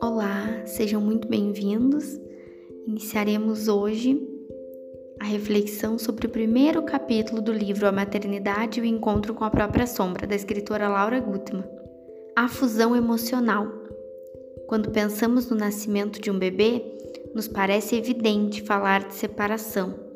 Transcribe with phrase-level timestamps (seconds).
[0.00, 2.20] Olá, sejam muito bem-vindos.
[2.86, 4.20] Iniciaremos hoje
[5.20, 9.50] a reflexão sobre o primeiro capítulo do livro A Maternidade e o Encontro com a
[9.50, 11.64] Própria Sombra, da escritora Laura Gutmann.
[12.34, 13.66] A fusão emocional.
[14.66, 16.82] Quando pensamos no nascimento de um bebê,
[17.34, 20.10] nos parece evidente falar de separação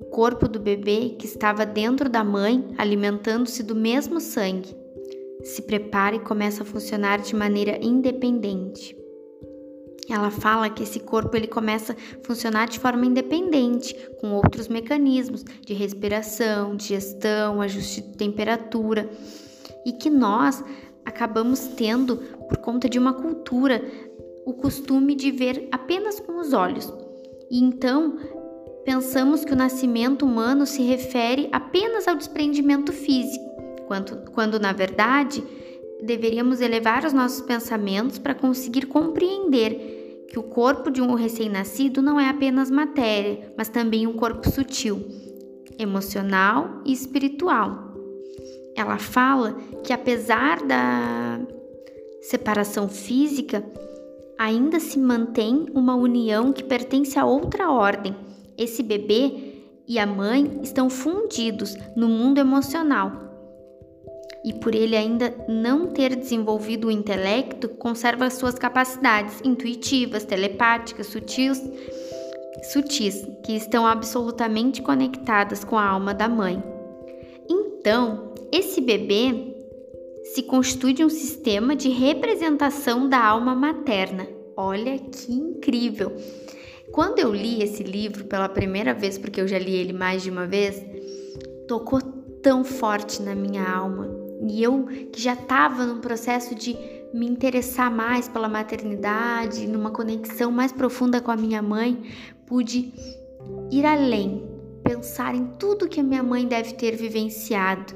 [0.00, 4.74] o corpo do bebê que estava dentro da mãe, alimentando-se do mesmo sangue,
[5.42, 8.96] se prepara e começa a funcionar de maneira independente.
[10.08, 15.44] Ela fala que esse corpo ele começa a funcionar de forma independente, com outros mecanismos
[15.64, 19.08] de respiração, digestão, ajuste de temperatura,
[19.86, 20.64] e que nós
[21.04, 22.16] acabamos tendo,
[22.48, 23.82] por conta de uma cultura,
[24.44, 26.92] o costume de ver apenas com os olhos.
[27.50, 28.18] E então
[28.84, 33.49] pensamos que o nascimento humano se refere apenas ao desprendimento físico,
[33.90, 35.42] quando, quando na verdade
[36.00, 42.20] deveríamos elevar os nossos pensamentos para conseguir compreender que o corpo de um recém-nascido não
[42.20, 45.04] é apenas matéria, mas também um corpo sutil,
[45.76, 47.92] emocional e espiritual.
[48.76, 51.40] Ela fala que apesar da
[52.22, 53.64] separação física,
[54.38, 58.14] ainda se mantém uma união que pertence a outra ordem
[58.56, 63.29] esse bebê e a mãe estão fundidos no mundo emocional.
[64.44, 71.62] E por ele ainda não ter desenvolvido o intelecto, conserva suas capacidades intuitivas, telepáticas, sutis,
[72.72, 76.62] sutis, que estão absolutamente conectadas com a alma da mãe.
[77.48, 79.56] Então, esse bebê
[80.34, 84.26] se constitui de um sistema de representação da alma materna.
[84.56, 86.14] Olha que incrível!
[86.92, 90.30] Quando eu li esse livro pela primeira vez, porque eu já li ele mais de
[90.30, 90.84] uma vez,
[91.68, 92.00] tocou
[92.42, 94.19] tão forte na minha alma.
[94.48, 96.76] E eu, que já estava num processo de
[97.12, 102.02] me interessar mais pela maternidade, numa conexão mais profunda com a minha mãe,
[102.46, 102.92] pude
[103.70, 104.48] ir além,
[104.82, 107.94] pensar em tudo que a minha mãe deve ter vivenciado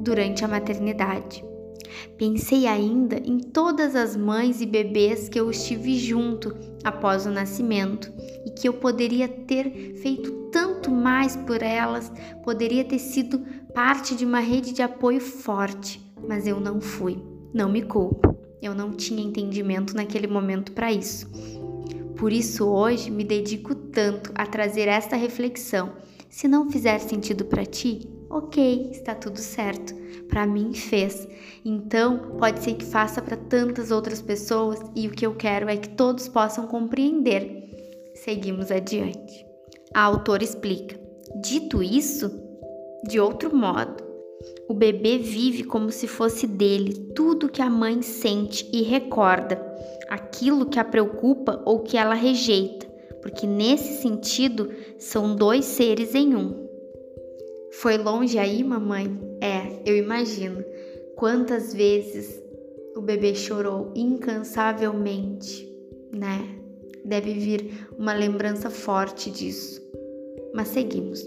[0.00, 1.44] durante a maternidade.
[2.16, 8.12] Pensei ainda em todas as mães e bebês que eu estive junto após o nascimento
[8.44, 12.10] e que eu poderia ter feito tanto mais por elas,
[12.42, 13.44] poderia ter sido
[13.76, 17.22] parte de uma rede de apoio forte, mas eu não fui.
[17.52, 21.30] Não me culpo, eu não tinha entendimento naquele momento para isso.
[22.16, 25.92] Por isso, hoje me dedico tanto a trazer esta reflexão.
[26.30, 29.94] Se não fizer sentido para ti, ok, está tudo certo.
[30.26, 31.28] Para mim fez.
[31.62, 35.76] Então, pode ser que faça para tantas outras pessoas e o que eu quero é
[35.76, 38.10] que todos possam compreender.
[38.14, 39.44] Seguimos adiante.
[39.92, 40.98] A autora explica:
[41.42, 42.45] Dito isso,
[43.04, 44.04] de outro modo,
[44.68, 49.60] o bebê vive como se fosse dele tudo que a mãe sente e recorda,
[50.08, 52.86] aquilo que a preocupa ou que ela rejeita,
[53.22, 56.66] porque nesse sentido são dois seres em um.
[57.72, 59.18] Foi longe aí, mamãe?
[59.40, 60.64] É, eu imagino.
[61.14, 62.42] Quantas vezes
[62.96, 65.68] o bebê chorou incansavelmente,
[66.10, 66.58] né?
[67.04, 69.80] Deve vir uma lembrança forte disso.
[70.54, 71.24] Mas seguimos.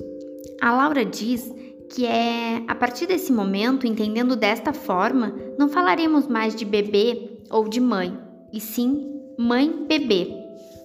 [0.61, 1.49] A Laura diz
[1.89, 7.67] que é a partir desse momento, entendendo desta forma, não falaremos mais de bebê ou
[7.67, 8.17] de mãe,
[8.53, 10.27] e sim mãe-bebê,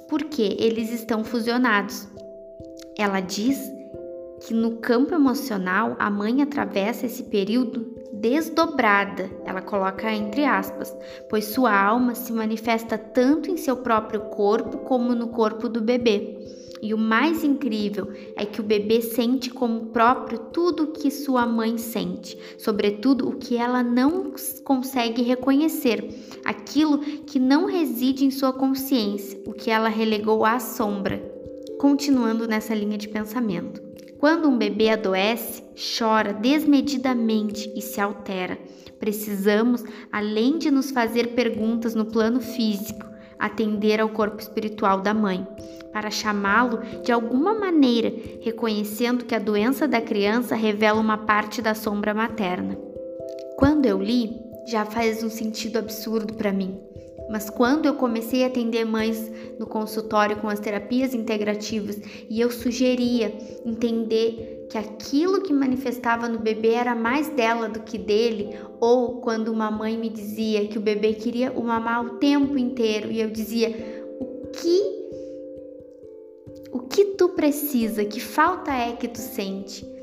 [0.08, 2.08] porque eles estão fusionados.
[2.96, 3.58] Ela diz
[4.46, 10.96] que no campo emocional a mãe atravessa esse período desdobrada, ela coloca entre aspas,
[11.28, 16.38] pois sua alma se manifesta tanto em seu próprio corpo como no corpo do bebê.
[16.84, 21.46] E o mais incrível é que o bebê sente como próprio tudo o que sua
[21.46, 26.06] mãe sente, sobretudo o que ela não consegue reconhecer,
[26.44, 31.24] aquilo que não reside em sua consciência, o que ela relegou à sombra.
[31.78, 33.82] Continuando nessa linha de pensamento.
[34.18, 35.62] Quando um bebê adoece,
[35.98, 38.58] chora desmedidamente e se altera.
[39.00, 39.82] Precisamos,
[40.12, 45.46] além de nos fazer perguntas no plano físico, atender ao corpo espiritual da mãe,
[45.92, 51.74] para chamá-lo de alguma maneira, reconhecendo que a doença da criança revela uma parte da
[51.74, 52.76] sombra materna.
[53.56, 54.32] Quando eu li,
[54.66, 56.80] já faz um sentido absurdo para mim.
[57.28, 61.98] Mas quando eu comecei a atender mães no consultório com as terapias integrativas
[62.28, 63.34] e eu sugeria
[63.64, 69.48] entender que aquilo que manifestava no bebê era mais dela do que dele, ou quando
[69.48, 73.30] uma mãe me dizia que o bebê queria o mamar o tempo inteiro e eu
[73.30, 73.68] dizia:
[74.20, 75.04] "O que
[76.72, 78.04] o que tu precisa?
[78.04, 79.94] Que falta é que tu sente?"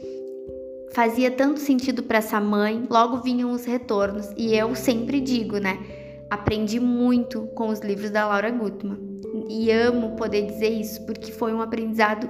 [0.94, 4.30] fazia tanto sentido para essa mãe, logo vinham os retornos.
[4.38, 5.80] E eu sempre digo, né?
[6.32, 8.98] Aprendi muito com os livros da Laura Gutman.
[9.50, 12.30] E amo poder dizer isso, porque foi um aprendizado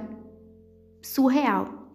[1.00, 1.94] surreal.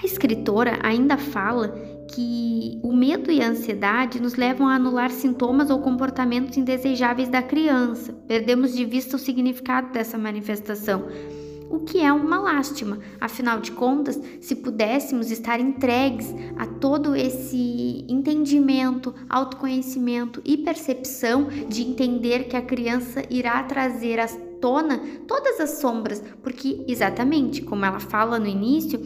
[0.00, 1.74] A escritora ainda fala
[2.14, 7.42] que o medo e a ansiedade nos levam a anular sintomas ou comportamentos indesejáveis da
[7.42, 8.12] criança.
[8.28, 11.08] Perdemos de vista o significado dessa manifestação
[11.70, 12.98] o que é uma lástima.
[13.20, 21.82] Afinal de contas, se pudéssemos estar entregues a todo esse entendimento, autoconhecimento e percepção de
[21.82, 24.26] entender que a criança irá trazer à
[24.60, 29.00] tona todas as sombras, porque exatamente como ela fala no início,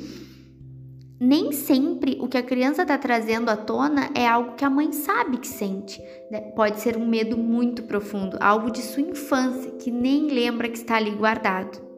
[1.20, 4.90] nem sempre o que a criança está trazendo à tona é algo que a mãe
[4.90, 6.02] sabe que sente.
[6.28, 6.40] Né?
[6.56, 10.96] Pode ser um medo muito profundo, algo de sua infância que nem lembra que está
[10.96, 11.91] ali guardado.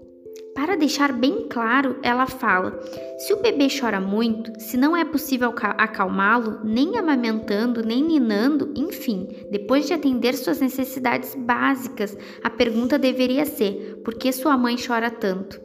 [0.55, 2.79] Para deixar bem claro, ela fala:
[3.19, 9.29] se o bebê chora muito, se não é possível acalmá-lo, nem amamentando, nem ninando, enfim,
[9.51, 15.11] depois de atender suas necessidades básicas, a pergunta deveria ser: por que sua mãe chora
[15.11, 15.61] tanto?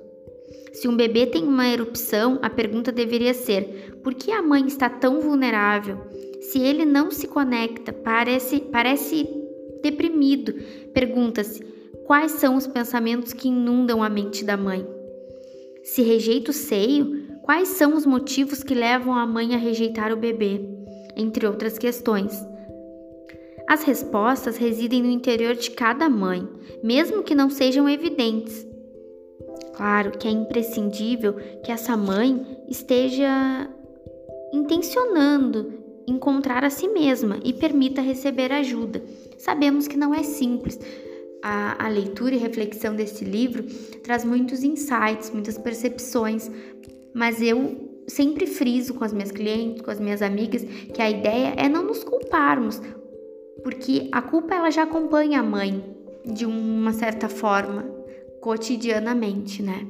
[0.73, 4.89] Se um bebê tem uma erupção, a pergunta deveria ser: por que a mãe está
[4.89, 5.99] tão vulnerável?
[6.41, 9.27] Se ele não se conecta, parece, parece
[9.83, 10.53] deprimido,
[10.93, 11.68] pergunta-se:
[12.09, 14.83] Quais são os pensamentos que inundam a mente da mãe?
[15.83, 20.17] Se rejeita o seio, quais são os motivos que levam a mãe a rejeitar o
[20.17, 20.59] bebê?
[21.15, 22.33] Entre outras questões.
[23.67, 26.49] As respostas residem no interior de cada mãe,
[26.81, 28.65] mesmo que não sejam evidentes.
[29.75, 33.69] Claro que é imprescindível que essa mãe esteja
[34.51, 35.73] intencionando
[36.07, 38.99] encontrar a si mesma e permita receber ajuda.
[39.37, 40.79] Sabemos que não é simples,
[41.43, 43.63] a, a leitura e reflexão desse livro
[44.03, 46.49] traz muitos insights, muitas percepções,
[47.13, 51.53] mas eu sempre friso com as minhas clientes, com as minhas amigas, que a ideia
[51.55, 52.81] é não nos culparmos,
[53.63, 55.83] porque a culpa ela já acompanha a mãe
[56.25, 57.83] de uma certa forma,
[58.41, 59.85] cotidianamente, né?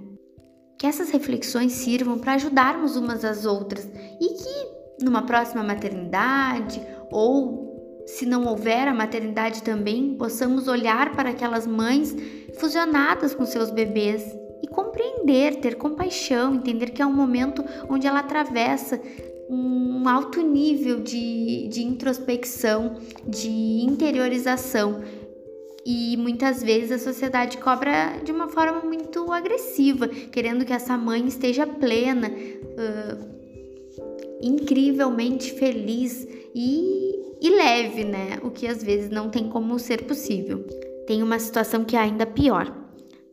[0.78, 6.82] Que essas reflexões sirvam para ajudarmos umas às outras e que numa próxima maternidade
[7.12, 7.69] ou
[8.10, 12.16] se não houver a maternidade também, possamos olhar para aquelas mães
[12.58, 14.24] fusionadas com seus bebês
[14.64, 19.00] e compreender, ter compaixão, entender que é um momento onde ela atravessa
[19.48, 22.98] um alto nível de, de introspecção,
[23.28, 25.04] de interiorização.
[25.86, 31.28] E muitas vezes a sociedade cobra de uma forma muito agressiva, querendo que essa mãe
[31.28, 33.40] esteja plena, uh,
[34.42, 38.40] incrivelmente feliz e e leve, né?
[38.44, 40.66] O que às vezes não tem como ser possível.
[41.08, 42.74] Tem uma situação que é ainda pior.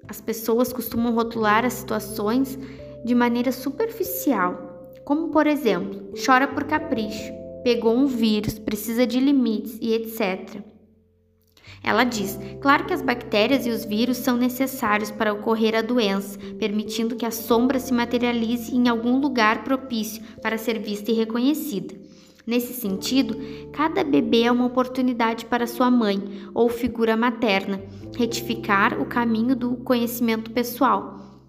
[0.08, 2.58] As pessoas costumam rotular as situações
[3.04, 7.32] de maneira superficial, como por exemplo, chora por capricho,
[7.62, 10.62] pegou um vírus, precisa de limites e etc.
[11.82, 16.38] Ela diz: claro que as bactérias e os vírus são necessários para ocorrer a doença,
[16.58, 21.94] permitindo que a sombra se materialize em algum lugar propício para ser vista e reconhecida.
[22.46, 23.36] Nesse sentido,
[23.72, 26.22] cada bebê é uma oportunidade para sua mãe
[26.54, 27.82] ou figura materna
[28.16, 31.42] retificar o caminho do conhecimento pessoal.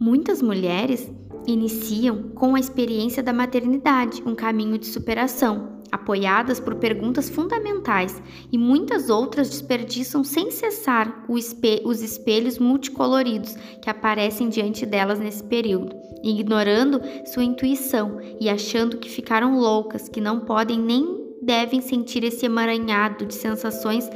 [0.00, 1.10] Muitas mulheres
[1.46, 8.58] iniciam com a experiência da maternidade um caminho de superação, apoiadas por perguntas fundamentais, e
[8.58, 17.00] muitas outras desperdiçam sem cessar os espelhos multicoloridos que aparecem diante delas nesse período ignorando
[17.24, 23.26] sua intuição e achando que ficaram loucas, que não podem nem devem sentir esse emaranhado
[23.26, 24.08] de sensações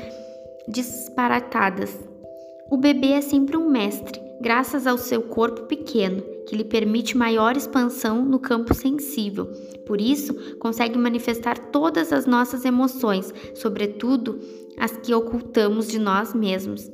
[0.69, 1.97] disparatadas.
[2.71, 7.57] O bebê é sempre um mestre, graças ao seu corpo pequeno, que lhe permite maior
[7.57, 9.47] expansão no campo sensível.
[9.87, 14.41] Por isso, consegue manifestar todas as nossas emoções, sobretudo
[14.77, 16.91] as que ocultamos de nós mesmos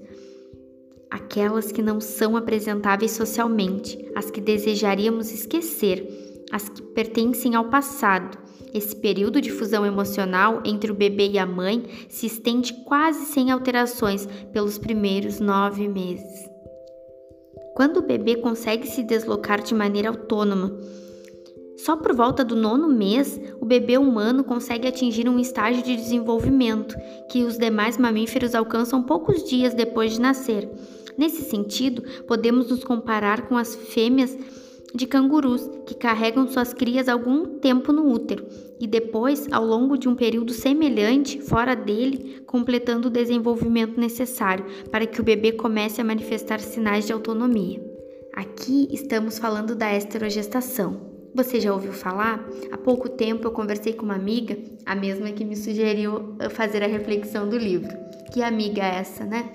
[1.10, 8.38] aquelas que não são apresentáveis socialmente, as que desejaríamos esquecer, as que pertencem ao passado.
[8.74, 13.50] Esse período de fusão emocional entre o bebê e a mãe se estende quase sem
[13.50, 16.55] alterações pelos primeiros nove meses.
[17.76, 20.74] Quando o bebê consegue se deslocar de maneira autônoma,
[21.76, 26.96] só por volta do nono mês, o bebê humano consegue atingir um estágio de desenvolvimento
[27.30, 30.66] que os demais mamíferos alcançam poucos dias depois de nascer.
[31.18, 34.34] Nesse sentido, podemos nos comparar com as fêmeas
[34.94, 38.46] de cangurus, que carregam suas crias algum tempo no útero
[38.78, 45.06] e depois, ao longo de um período semelhante, fora dele, completando o desenvolvimento necessário para
[45.06, 47.82] que o bebê comece a manifestar sinais de autonomia.
[48.34, 51.14] Aqui estamos falando da esterogestação.
[51.34, 52.46] Você já ouviu falar?
[52.70, 56.86] Há pouco tempo eu conversei com uma amiga, a mesma que me sugeriu fazer a
[56.86, 57.94] reflexão do livro.
[58.32, 59.52] Que amiga é essa, né?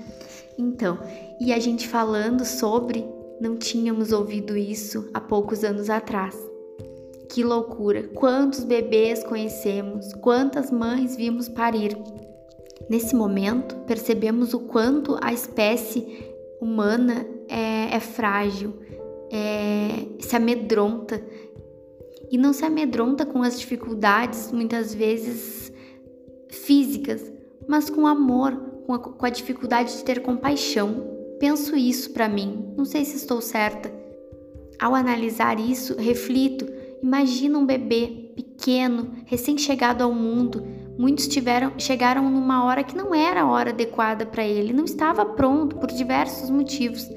[0.58, 1.00] Então,
[1.40, 3.06] e a gente falando sobre,
[3.42, 6.38] não tínhamos ouvido isso há poucos anos atrás.
[7.28, 8.04] Que loucura!
[8.14, 11.98] Quantos bebês conhecemos, quantas mães vimos parir.
[12.88, 18.76] Nesse momento, percebemos o quanto a espécie humana é, é frágil,
[19.32, 21.20] é, se amedronta
[22.30, 25.74] e não se amedronta com as dificuldades, muitas vezes
[26.48, 27.32] físicas,
[27.68, 28.56] mas com amor,
[28.86, 31.21] com a, com a dificuldade de ter compaixão.
[31.42, 33.92] Penso isso para mim, não sei se estou certa.
[34.80, 36.68] Ao analisar isso, reflito,
[37.02, 40.64] imagina um bebê pequeno, recém-chegado ao mundo.
[41.00, 45.26] Muitos tiveram, chegaram numa hora que não era a hora adequada para ele, não estava
[45.26, 47.10] pronto por diversos motivos.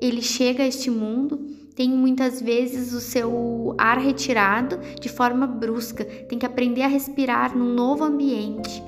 [0.00, 6.04] Ele chega a este mundo tem muitas vezes o seu ar retirado de forma brusca,
[6.04, 8.82] tem que aprender a respirar num novo ambiente.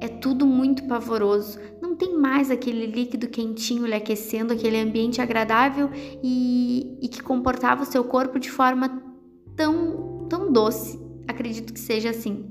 [0.00, 1.58] É tudo muito pavoroso.
[1.80, 5.90] Não tem mais aquele líquido quentinho lhe aquecendo, aquele ambiente agradável
[6.22, 9.02] e, e que comportava o seu corpo de forma
[9.54, 10.98] tão, tão doce.
[11.28, 12.46] Acredito que seja assim.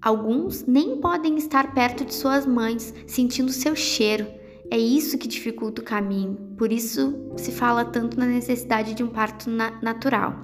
[0.00, 4.26] Alguns nem podem estar perto de suas mães, sentindo seu cheiro
[4.70, 9.08] é isso que dificulta o caminho, por isso se fala tanto na necessidade de um
[9.08, 10.42] parto na natural.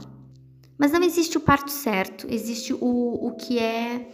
[0.79, 4.09] Mas não existe o parto certo, existe o, o que é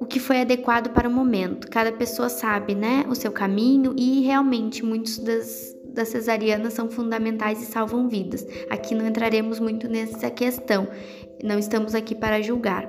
[0.00, 1.68] o que foi adequado para o momento.
[1.68, 7.62] Cada pessoa sabe, né, o seu caminho e realmente muitos das, das cesarianas são fundamentais
[7.62, 8.46] e salvam vidas.
[8.70, 10.88] Aqui não entraremos muito nessa questão,
[11.42, 12.88] não estamos aqui para julgar.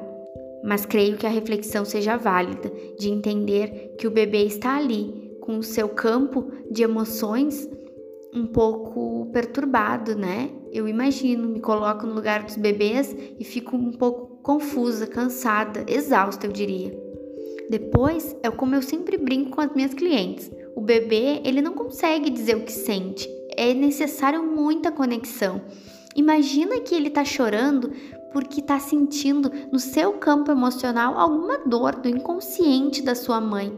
[0.64, 5.58] Mas creio que a reflexão seja válida, de entender que o bebê está ali, com
[5.58, 7.68] o seu campo de emoções
[8.34, 10.52] um pouco perturbado, né?
[10.72, 16.46] Eu imagino, me coloco no lugar dos bebês e fico um pouco confusa, cansada, exausta,
[16.46, 16.98] eu diria.
[17.70, 20.50] Depois, é como eu sempre brinco com as minhas clientes.
[20.76, 23.28] O bebê, ele não consegue dizer o que sente.
[23.56, 25.62] É necessário muita conexão.
[26.16, 27.92] Imagina que ele tá chorando
[28.32, 33.76] porque tá sentindo no seu campo emocional alguma dor do inconsciente da sua mãe.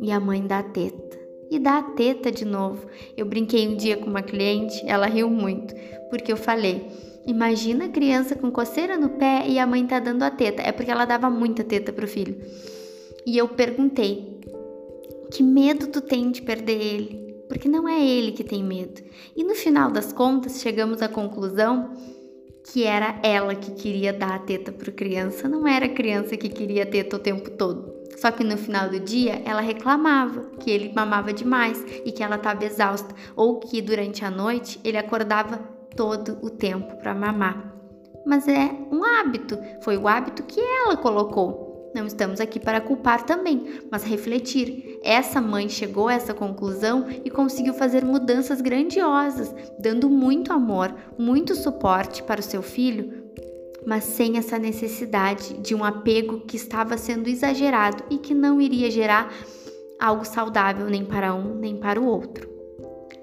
[0.00, 1.19] E a mãe dá teta
[1.50, 2.86] e dá a teta de novo.
[3.16, 5.74] Eu brinquei um dia com uma cliente, ela riu muito,
[6.08, 6.86] porque eu falei:
[7.26, 10.62] Imagina a criança com coceira no pé e a mãe tá dando a teta.
[10.62, 12.40] É porque ela dava muita teta pro filho.
[13.26, 14.40] E eu perguntei:
[15.30, 17.30] Que medo tu tem de perder ele?
[17.48, 19.02] Porque não é ele que tem medo.
[19.36, 21.92] E no final das contas, chegamos à conclusão
[22.72, 26.48] que era ela que queria dar a teta pro criança, não era a criança que
[26.48, 27.99] queria a teta o tempo todo.
[28.20, 32.36] Só que no final do dia ela reclamava que ele mamava demais e que ela
[32.36, 35.56] estava exausta, ou que durante a noite ele acordava
[35.96, 37.74] todo o tempo para mamar.
[38.26, 41.90] Mas é um hábito, foi o hábito que ela colocou.
[41.94, 45.00] Não estamos aqui para culpar também, mas refletir.
[45.02, 51.54] Essa mãe chegou a essa conclusão e conseguiu fazer mudanças grandiosas, dando muito amor, muito
[51.54, 53.19] suporte para o seu filho
[53.86, 58.90] mas sem essa necessidade de um apego que estava sendo exagerado e que não iria
[58.90, 59.32] gerar
[59.98, 62.48] algo saudável nem para um nem para o outro.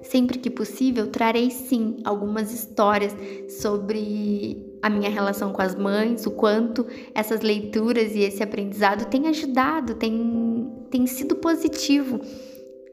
[0.02, 3.14] Sempre que possível, trarei sim algumas histórias
[3.60, 9.26] sobre a minha relação com as mães, o quanto essas leituras e esse aprendizado têm
[9.26, 12.20] ajudado, tem, tem sido positivo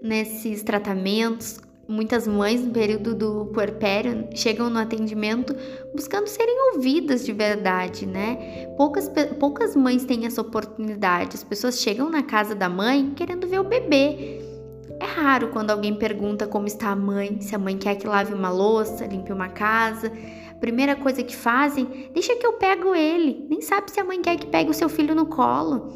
[0.02, 5.56] nesses tratamentos, Muitas mães no período do puerpério chegam no atendimento
[5.94, 8.68] buscando serem ouvidas de verdade, né?
[8.76, 11.36] Poucas, poucas mães têm essa oportunidade.
[11.36, 14.42] As pessoas chegam na casa da mãe querendo ver o bebê.
[15.00, 18.34] É raro quando alguém pergunta como está a mãe, se a mãe quer que lave
[18.34, 20.12] uma louça, limpe uma casa.
[20.60, 23.46] Primeira coisa que fazem, deixa que eu pego ele.
[23.48, 25.94] Nem sabe se a mãe quer que pegue o seu filho no colo.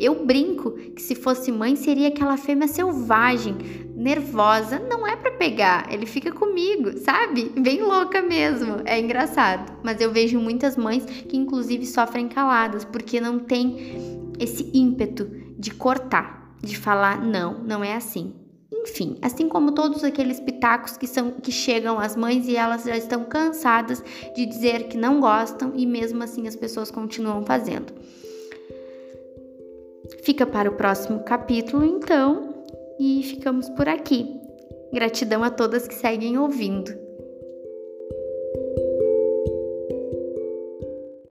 [0.00, 3.54] Eu brinco que se fosse mãe seria aquela fêmea selvagem,
[3.94, 7.52] nervosa, não é para pegar, ele fica comigo, sabe?
[7.54, 8.76] Bem louca mesmo.
[8.86, 14.70] É engraçado, mas eu vejo muitas mães que inclusive sofrem caladas porque não tem esse
[14.72, 18.34] ímpeto de cortar, de falar não, não é assim.
[18.72, 22.96] Enfim, assim como todos aqueles pitacos que são que chegam às mães e elas já
[22.96, 24.02] estão cansadas
[24.34, 27.92] de dizer que não gostam e mesmo assim as pessoas continuam fazendo.
[30.22, 32.64] Fica para o próximo capítulo, então,
[32.98, 34.40] e ficamos por aqui.
[34.92, 37.09] Gratidão a todas que seguem ouvindo.